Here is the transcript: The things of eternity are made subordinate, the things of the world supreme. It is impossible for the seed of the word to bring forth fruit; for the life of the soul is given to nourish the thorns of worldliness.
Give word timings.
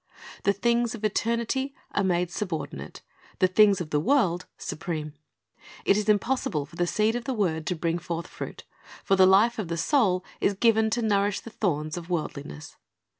The 0.45 0.51
things 0.53 0.95
of 0.95 1.05
eternity 1.05 1.75
are 1.91 2.03
made 2.03 2.31
subordinate, 2.31 3.03
the 3.37 3.45
things 3.47 3.79
of 3.79 3.91
the 3.91 3.99
world 3.99 4.47
supreme. 4.57 5.13
It 5.85 5.95
is 5.95 6.09
impossible 6.09 6.65
for 6.65 6.75
the 6.75 6.87
seed 6.87 7.15
of 7.15 7.25
the 7.25 7.35
word 7.35 7.67
to 7.67 7.75
bring 7.75 7.99
forth 7.99 8.25
fruit; 8.25 8.63
for 9.03 9.15
the 9.15 9.27
life 9.27 9.59
of 9.59 9.67
the 9.67 9.77
soul 9.77 10.25
is 10.39 10.55
given 10.55 10.89
to 10.89 11.03
nourish 11.03 11.41
the 11.41 11.51
thorns 11.51 11.97
of 11.97 12.09
worldliness. 12.09 12.77